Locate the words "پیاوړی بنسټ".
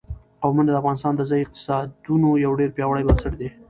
2.75-3.33